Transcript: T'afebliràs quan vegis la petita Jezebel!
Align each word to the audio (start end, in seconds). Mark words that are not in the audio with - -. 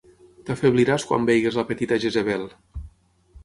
T'afebliràs 0.47 1.05
quan 1.11 1.29
vegis 1.31 1.59
la 1.61 1.67
petita 1.73 2.01
Jezebel! 2.07 2.51